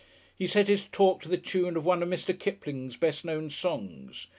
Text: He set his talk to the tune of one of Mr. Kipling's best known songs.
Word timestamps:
He 0.35 0.47
set 0.47 0.67
his 0.67 0.87
talk 0.87 1.21
to 1.21 1.29
the 1.29 1.37
tune 1.37 1.77
of 1.77 1.85
one 1.85 2.01
of 2.01 2.09
Mr. 2.09 2.33
Kipling's 2.33 2.97
best 2.97 3.23
known 3.23 3.51
songs. 3.51 4.25